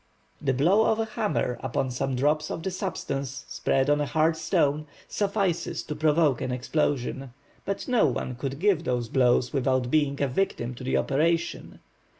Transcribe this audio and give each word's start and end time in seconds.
The 0.41 0.55
blow 0.55 0.85
of 0.91 0.97
a 0.97 1.05
hammer 1.05 1.59
upon 1.61 1.91
some 1.91 2.15
drops 2.15 2.49
of 2.49 2.63
the 2.63 2.71
substance 2.71 3.45
spread 3.47 3.87
on 3.87 4.01
a 4.01 4.07
hard 4.07 4.35
stone, 4.35 4.87
suffices 5.07 5.83
to 5.83 5.95
provoke 5.95 6.41
an 6.41 6.51
explosion. 6.51 7.33
But 7.65 7.87
no 7.87 8.07
one 8.07 8.33
could 8.33 8.57
give 8.59 8.83
those 8.83 9.09
blows 9.09 9.53
without 9.53 9.91
being 9.91 10.19
a 10.19 10.27
victim 10.27 10.73
to 10.73 10.83
the 10.83 10.97
operation. 10.97 11.81